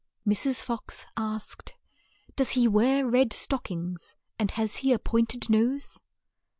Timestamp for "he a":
4.77-4.97